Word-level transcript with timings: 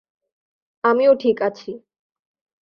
আমিও 0.83 1.13
ঠিক 1.15 1.37
আছি। 1.41 1.71